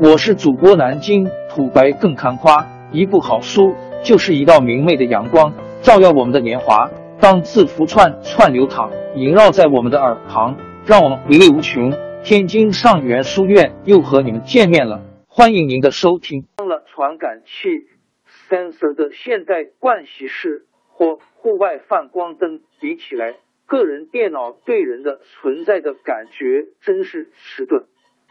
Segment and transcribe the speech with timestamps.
[0.00, 6.90] 我是主播南京土白更看花，一部好书就是一道明媚的阳光，照耀我们的年华。
[7.20, 11.92] 当字符串串流淌，萦绕在我们的耳旁，让我们回味无穷。
[12.24, 16.44] 天津上元书院又和你们见面了，欢迎您的收听。
[16.56, 17.68] 了传感器
[18.50, 27.84] sensor 的现代盥洗室或户外泛光灯比起来，个人电脑对人的存在的感觉真是迟钝。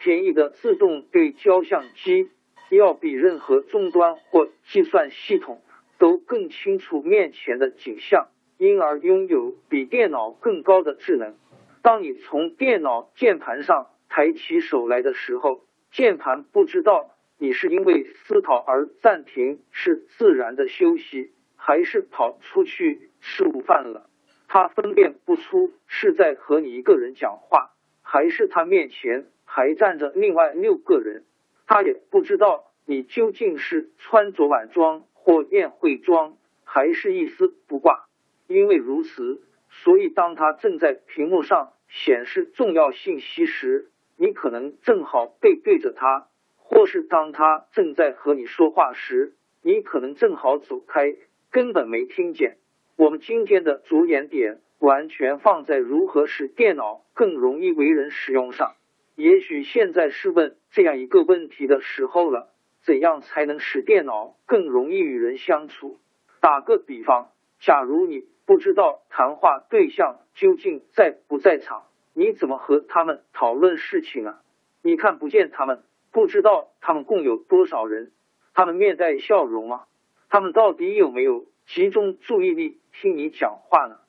[0.04, 2.30] 便宜的自动对焦相机
[2.70, 5.62] 要比任何终端或计算系统
[5.98, 8.28] 都更清楚面前的景象，
[8.58, 11.36] 因而拥有比电脑更高的智能。
[11.82, 24.10] 当你从电脑键盘上抬起手来的时候，键盘不知道你是因为思考而暂停，是自然的休息，还是跑出去吃午饭了。
[24.50, 27.72] 它分辨不出是在和你一个人讲话，
[28.14, 29.26] 还是他面前。
[29.46, 31.26] 还站着另外六个人，
[31.68, 38.06] 他也不知道你究竟是穿着晚装或宴会装，还是一丝不挂。
[38.48, 51.16] 因为如此，所以当他正在屏幕上显示重要信息时，你可能正好背对着他；或是当他正在和你说话时，你可能正好走开，
[51.52, 52.58] 根本没听见。
[52.96, 58.76] 我们今天的着眼点完全放在如何使电脑更容易为人使用上。
[59.16, 62.50] 也许现在是问这样一个问题的时候了：
[62.82, 66.00] 怎样才能使电脑更容易与人相处？
[66.42, 67.30] 打个比方，
[67.62, 74.42] 假如你不知道谈话对象究竟在不在场，你怎么和他们讨论事情啊？
[74.82, 78.12] 你看不见他们，不知道他们共有多少人，
[78.54, 79.86] 他们面带笑容吗？
[80.28, 84.00] 他们到底有没有集中注意力听你讲话呢？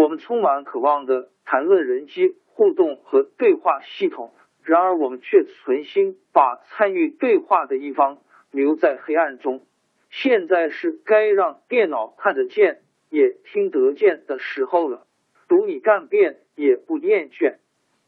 [0.00, 4.32] 我们充满渴望的谈论人机互动和对话系统。
[4.62, 9.66] 然而，我们却存心把参与对话的一方留在黑暗中。
[10.08, 15.06] 现在是该让电脑看得见也听得见的时候了，
[15.48, 17.56] 读你干遍也不厌倦。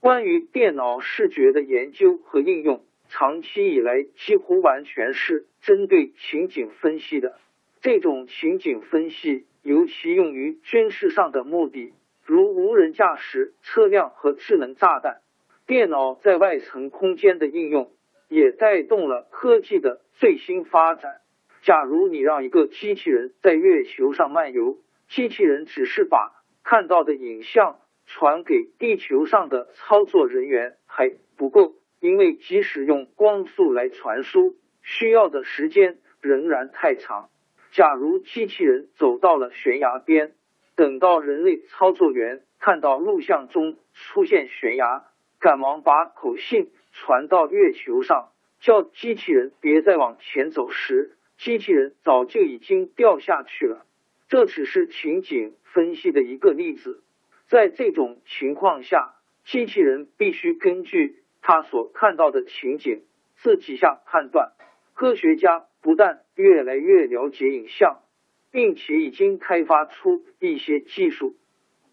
[0.00, 7.38] 关于电脑视觉的研究和应用，长期以来几乎完全是针对情景分析的。
[7.82, 15.20] 这种情景分析尤其用于军事上的目的，如无人驾驶车辆和智能炸弹。
[15.66, 17.92] 电脑在外层空间的应用
[18.28, 21.20] 也带动了科技的最新发展。
[21.62, 24.78] 假如你让一个机器人在月球上漫游，
[25.08, 37.30] 机器人只是把看到的影像传给地球上的操作人员还不够，因为即使用光速来传输，需要的时间仍然太长。
[37.72, 40.32] 假如机器人走到了悬崖边，
[40.76, 45.04] 等到人类操作员看到录像中出现悬崖。
[45.40, 48.28] 赶忙把口信传到月球上，
[48.60, 53.84] 叫机器人别再往前走时，机器人早就已经掉下去了。
[54.28, 57.02] 这只是情景分析的一个例子。
[57.48, 63.02] 在这种情况下，机器人必须根据他所看到的情景
[63.34, 64.52] 自己下判断。
[64.94, 68.00] 科学家不但越来越了解影像，
[68.50, 71.36] 并且已经开发出一些技术，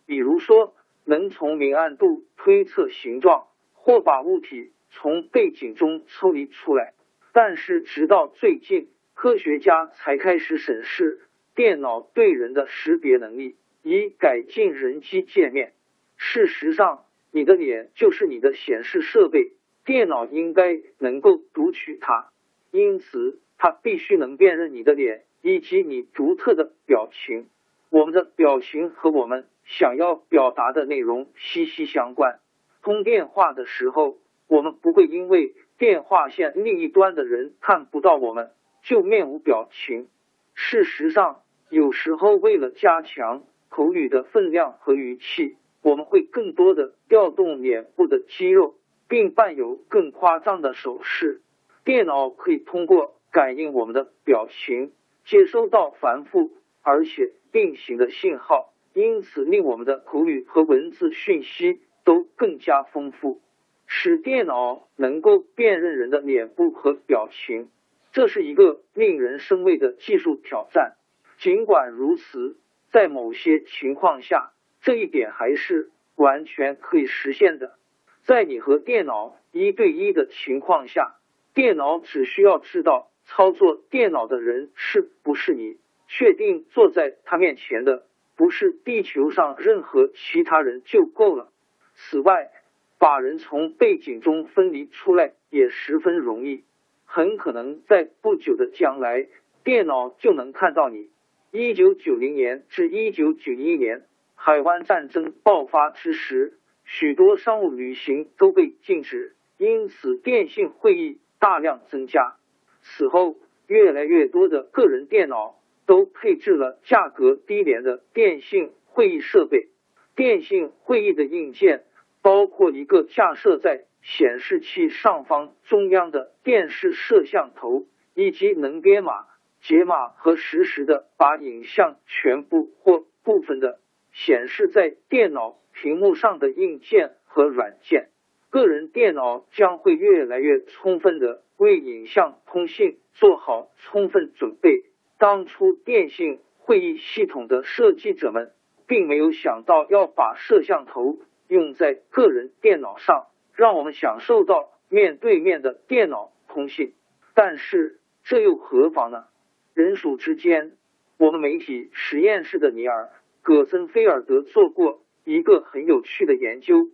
[0.06, 0.76] 比如说。
[1.06, 6.94] 能从明暗度推测形状，或把物体从背景中抽离出来。
[7.34, 11.22] 但是，直到最近，科学家才开始审视
[11.56, 15.74] 电脑对人的识别能力，以改进人机界面。
[16.16, 19.54] 事实上，你的脸就是你的显示设备，
[19.86, 22.30] 电脑应该能够读取它，
[22.70, 27.48] 因此它必须能辨认你的脸以及你独特的表情。
[27.92, 29.46] 我们的表情和我们。
[29.72, 32.40] 想要表达的内容息息相关。
[32.82, 38.50] 通电话的时候，我们不会因为电话线另一端的人看不到我们，
[38.82, 40.08] 就面无表情。
[40.56, 48.74] 事实上，有时候为了加强口语的分量和语气，我们会更多的调动脸部的肌肉，
[49.08, 51.42] 并伴有更夸张的手势。
[51.86, 54.92] 电脑可以通过感应我们的表情，
[55.26, 58.74] 接收到繁复而且并行的信号。
[58.94, 63.40] 因此，令我们的口语和文字讯息都更加丰富，
[63.86, 67.70] 使电脑能够辨认人的脸部和表情，
[68.12, 70.96] 这是一个令人生畏的技术挑战。
[71.38, 72.58] 尽管如此，
[72.92, 77.76] 在某些情况下，这一点还是完全可以实现的。
[78.24, 81.16] 在你和电脑一对一的情况下，
[81.54, 85.78] 电脑只需要知道操作电脑的人是不是你，
[86.08, 88.04] 确定坐在他面前的。
[88.36, 91.52] 不是地球上任何其他人就够了。
[91.94, 92.50] 此外，
[92.98, 96.64] 把人从背景中分离出来也十分容易。
[97.06, 99.28] 很可能在不久的将来，
[99.64, 101.12] 电脑就能看到你。
[101.52, 104.06] 一九九零年至一九九一年，
[104.36, 112.38] 海湾战争爆发之时，许多商务旅行都被禁止，因此电信会议大量增加。
[112.82, 113.38] 此后，
[113.68, 119.70] 越来越多的个人电脑都配置了价格低廉的电信会议设备。
[120.16, 121.86] 电信会议的硬件
[122.22, 129.28] 包括一个架设在显示器上方中央的电视摄像头，以及能编码、
[129.62, 133.80] 解码和实时的把影像全部或部分的
[134.12, 138.10] 显示在电脑屏幕上的硬件和软件。
[138.50, 144.84] 个人电脑将会越来越充分的为影像通信做好充分准备。
[145.18, 148.52] 当初电信会议系统的设计者们
[148.88, 151.18] 并没有想到要把摄像头
[151.48, 153.28] 用在个人电脑上。
[153.56, 156.94] 让我们享受到面对面的电脑通信，
[157.36, 159.26] 但是这又何妨呢？
[159.74, 160.78] 人鼠之间，
[161.18, 163.04] 我们媒体实验室的尼尔·
[163.42, 166.88] 葛森菲尔德做过一个很有趣的研究，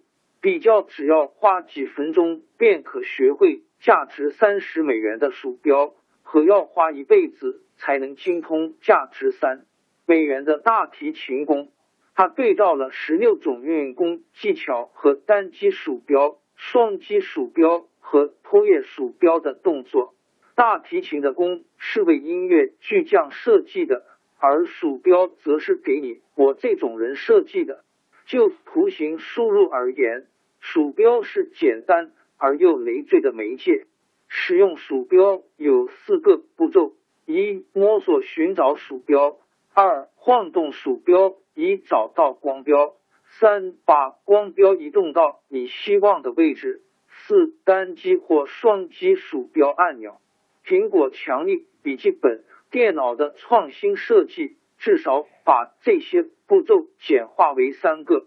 [0.45, 9.65] 比较只要花几分钟便可学会价值三十美元的鼠标，和要花一辈子才能精通价值三
[10.05, 11.71] 美元的大提琴功。
[12.13, 16.37] 他对照了十六种运功技巧和单击鼠标。
[16.55, 20.13] 双击鼠标和拖曳鼠标的动作，
[20.53, 24.05] 大提琴的弓是为音乐巨匠设计的，
[24.37, 27.83] 而鼠标则是给你我这种人设计的。
[28.27, 30.27] 就图形输入而言，
[30.67, 33.85] 鼠标是简单而又累赘的媒介。
[34.27, 36.95] 使用鼠标有四个步骤：
[37.27, 39.37] 一、摸索寻找鼠标；
[39.75, 42.95] 二、晃动鼠标以找到光标。
[43.39, 46.81] 三、把光标移动到你希望的位置。
[47.09, 50.17] 四、单击或双击鼠标按钮。
[50.65, 58.25] 苹果强力笔记本电脑的创新设计，至少把这些步骤简化为三个，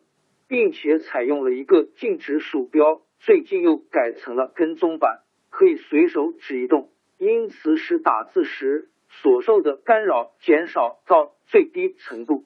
[0.49, 3.03] 并且采用了一个静止鼠标。
[3.21, 12.45] 最近又改成了跟踪版，可以随手指移动，因此使打字时所受的干扰减少到最低程度。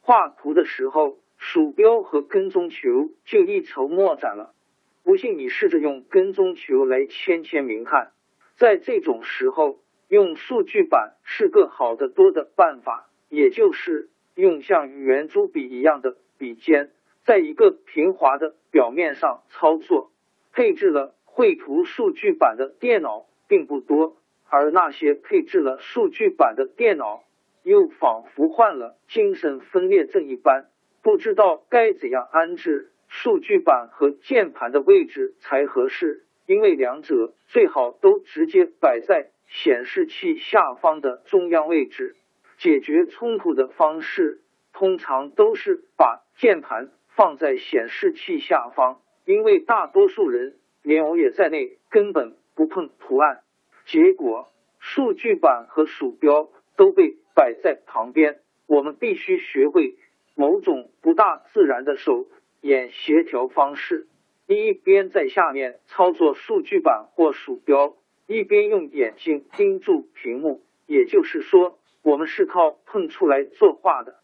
[0.00, 1.18] 画图的时候。
[1.36, 4.54] 鼠标和跟踪球就一筹莫展了。
[5.02, 8.12] 不信你试着用跟踪球来签签名看。
[8.56, 16.92] 在这种时候，用数据板是个好的多的办法，也就是用像圆珠笔一样的笔尖，
[17.24, 20.10] 在一个平滑的表面上操作。
[20.52, 24.16] 配置了绘图数据板的电脑并不多，
[24.48, 27.24] 而那些配置了数据板的电脑，
[27.64, 30.66] 又仿佛患了精神分裂症一般。
[31.02, 42.14] 不知道该怎样安置数据板和键盘的位置才合适，因为两者最好都直接摆在显示器下方的中央位置。
[42.58, 44.40] 解决冲突的方式
[44.72, 53.40] 通常都是把键盘放在显示器下方，因为大多数人连我也在内根本不碰图案。
[53.86, 58.40] 结果数据板和鼠标都被摆在旁边。
[58.66, 59.96] 我们必须学会。
[60.36, 62.26] 某种不大自然的手
[62.60, 64.08] 眼协调方式，
[64.48, 67.94] 一边在下面操作数据板或鼠标，
[68.26, 70.64] 一边用眼睛盯住屏幕。
[70.86, 74.16] 也就是说，我们是靠碰出来作画的。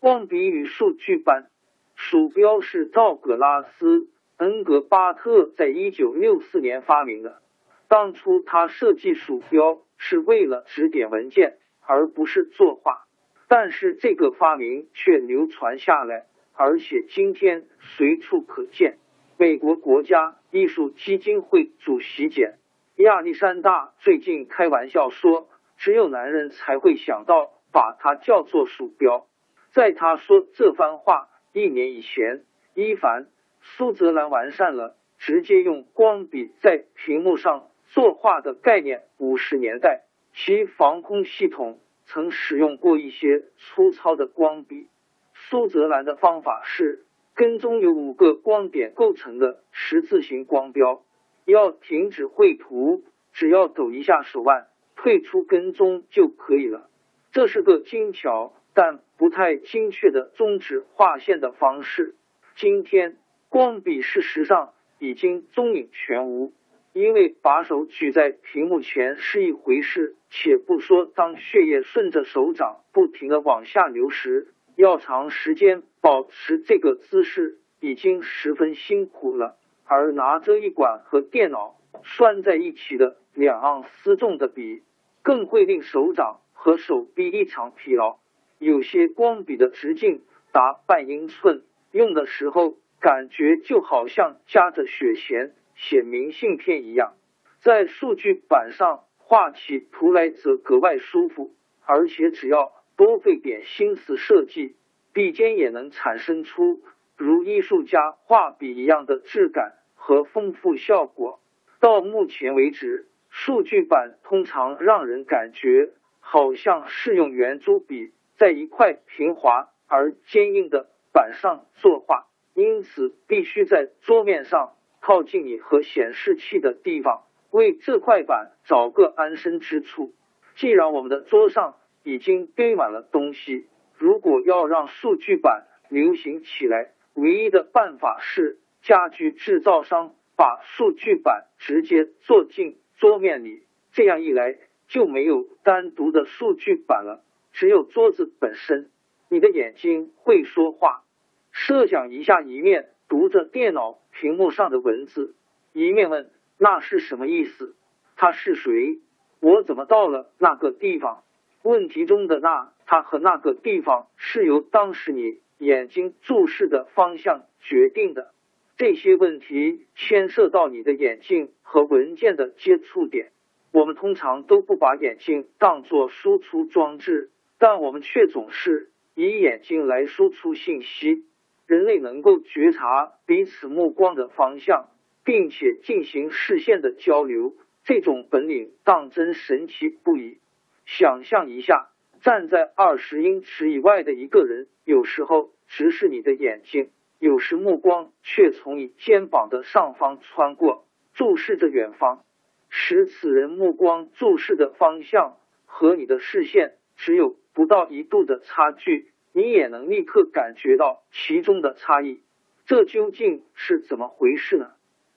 [0.00, 1.48] 光笔与数据板，
[1.94, 4.00] 鼠标是道格拉斯·
[4.36, 7.42] 恩格巴特在一九六四年发明的。
[7.88, 13.04] 当初他设计鼠标是为了指点文件，而不是作画。
[13.48, 18.98] 但是这个发明却流传下来，而且今天随处可见。
[19.36, 22.58] 美国国家艺术基金会主席简
[22.96, 29.26] 亚历山大最近开玩笑说：“只有男人才会想到把它叫做鼠标。”
[29.72, 32.44] 在他说这番话一年以前，
[32.74, 33.28] 伊凡
[33.60, 39.02] 苏泽兰完善了直接用光笔在屏幕上作画的概念。
[39.18, 40.04] 五十年代，
[40.34, 41.78] 其防空系统。
[42.04, 44.88] 曾使用过一些粗糙的光笔。
[45.34, 51.04] 苏泽兰的方法是跟踪由五个光点构成的十字形光标。
[51.46, 54.66] 要停止绘图，只要抖一下手腕，
[54.96, 56.90] 退出跟踪就可以了。
[57.30, 62.16] 这是个精巧但不太精确的终止划线的方式。
[62.56, 66.52] 今天，光笔事实上已经踪影全无。
[66.92, 79.56] 因为把手举在屏幕前是一回事，且不说当血液顺着手掌不停的往下流时，要长时间保持这个姿势已经十分辛苦了。
[79.84, 84.82] 而拿着一管和电脑拴在一起的两盎司重的笔，
[85.22, 88.18] 更会令手掌和手臂异常疲劳。
[88.62, 97.14] 有些光笔的直径达半英寸，用的时候感觉就好像夹着雪钳写明信片一样。
[97.60, 101.52] 在数据板上画起图来则格外舒服，
[101.84, 104.76] 而且只要多费点心思设计，
[105.12, 106.82] 笔尖也能产生出
[107.16, 111.40] 如艺术家画笔一样的质感和丰富效果。
[111.80, 115.90] 到目前为止，数据板通常让人感觉
[116.20, 118.12] 好像是用圆珠笔。
[118.42, 127.22] 在一块平滑而坚硬的板上作画，因此必须在桌面上靠近你和显示器的地方，
[127.52, 130.12] 为这块板找个安身之处。
[130.56, 144.58] 既然我们的桌上已经堆满了东西，如果要让数据板流行起来，唯一的办法是家具制造商把数据板直接做进桌面里，这样一来
[144.88, 147.22] 就没有单独的数据板了。
[147.52, 148.90] 只有桌子本身，
[149.28, 151.04] 你的眼睛会说话。
[151.50, 155.34] 设想一下，一面读着电脑屏幕上的文字，
[155.72, 157.76] 一面问：“那是什么意思？
[158.16, 159.00] 他是谁？
[159.40, 161.24] 我怎么到了那个地方？”
[161.62, 168.32] 问题中的“那”他和那个地方是由当时你眼睛注视的方向决定的。
[168.76, 173.30] 这些问题牵涉到你的眼睛和文件的接触点。
[173.70, 177.30] 我们通常都不把眼镜当作输出装置。
[177.62, 181.26] 但我们却总是以眼睛来输出信息。
[181.64, 184.88] 人类能够觉察彼此目光的方向，
[185.22, 187.54] 并且进行视线的交流，
[187.84, 190.40] 这种本领当真神奇不已。
[190.86, 191.90] 想象一下，
[192.20, 196.90] 站在二十英尺以外的一个人，有时候直视你的眼睛，
[197.20, 202.24] 有时目光却从你肩膀的上方穿过，注视着远方，
[202.68, 207.36] 使此人目光注视的方向和你的视线只有。
[207.54, 212.22] 不到一度的差距，你也能立刻感觉到其中的差异。
[212.64, 214.70] 这究竟是怎么回事呢？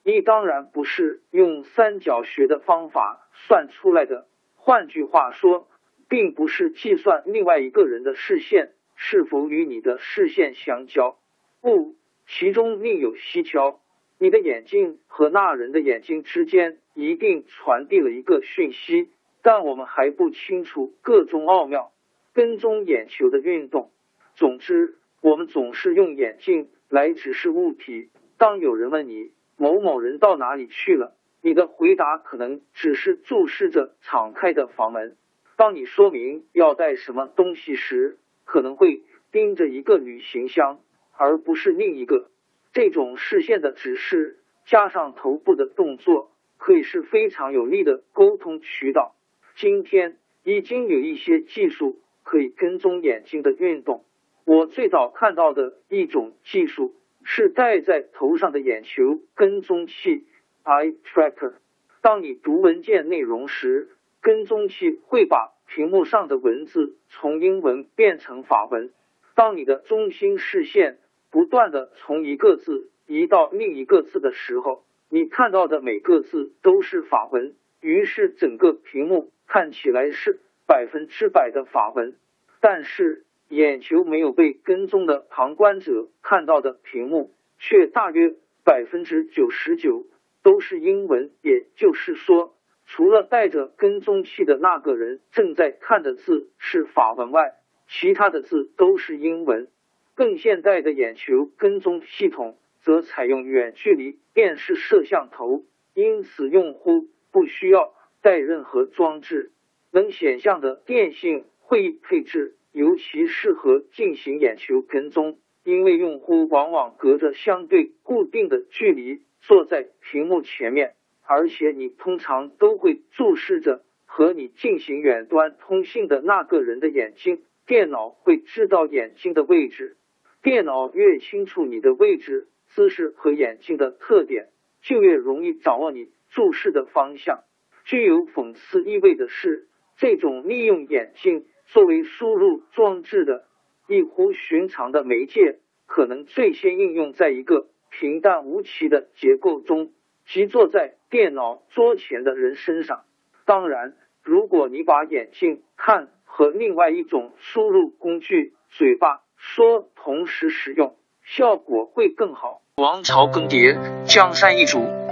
[0.03, 4.27] 你当然不是用三角学的方法算出来的。
[4.57, 5.69] 换句话说，
[6.09, 11.17] 并不是计算另外一个人的视线是否与你的视线相交。
[11.61, 11.95] 不，
[12.27, 13.79] 其中另有蹊跷。
[14.19, 19.09] 你的眼睛和那人的眼睛之间一定传递了一个讯息，
[19.45, 21.91] 但我们还不清楚各种奥妙。
[22.33, 23.91] 跟踪眼球的运动。
[24.33, 28.09] 总之，我们总是用眼镜来指示物体。
[28.39, 35.15] 当有人问你某某人到哪里去了，你的回答可能只是注视着敞开的房门。
[35.55, 40.79] 当你说明要带什么东西时，可能会盯着一个旅行箱，
[41.15, 42.31] 而不是另一个。
[42.73, 49.15] 这种视线的指示加上头部的动作，可以是非常有力的沟通渠道。
[49.55, 51.99] 今天已经有一些技术。
[52.27, 54.03] 可以跟踪眼睛的运动。
[54.45, 60.25] 我最早看到的一种技术是戴在头上的眼球跟踪器
[60.63, 61.53] （eye tracker）。
[62.01, 63.89] 当你读文件内容时，
[64.21, 68.91] 跟踪器会把屏幕上的文字从英文变成法文。
[69.35, 70.97] 当你的中心视线
[71.29, 77.53] 不断的从一个字移到另一个字的时候，你看到的每个字都是法文。
[77.85, 80.39] 于是整个屏幕看起来是。
[80.67, 82.15] 百分之百的法文，
[82.59, 90.07] 但是眼球没有被跟踪的旁观者看到的屏幕，却大约百分之九十九
[90.41, 91.29] 都是英文。
[91.43, 92.55] 也就是说，
[92.87, 97.53] 除了带着跟踪器的那个人正在看的字是法文外，
[97.87, 99.67] 其他的字都是英文。
[100.15, 105.63] 更现代的眼球跟踪系统则采用远距离电视摄像头，
[105.93, 109.51] 因此用户不需要带任何装置。
[109.91, 127.41] 能显像的电信会议配置尤其适合进行眼球跟踪，因为用户往往隔着相对固定的距离坐在屏幕前面，而且你通常都会注视着和你进行远端通信的那个人的眼睛。
[127.65, 129.97] 电脑会知道眼睛的位置，
[130.41, 134.47] 电脑越清楚你的位置、姿势和眼睛的特点，
[134.81, 137.43] 就越容易掌握你注视的方向。
[137.85, 139.67] 具有讽刺意味的是。
[139.97, 143.45] 这种利用眼镜作为输入装置的
[143.87, 149.93] 异乎寻常的媒介，可能最先应用在一个平淡无奇的结构中，
[150.25, 153.05] 即坐在电脑桌前的人身上。
[153.45, 162.63] 当然，如果你把眼镜看和另外一种输入工具嘴巴说同时使用，效果会更好。
[162.75, 164.79] 王朝更迭，江山易主，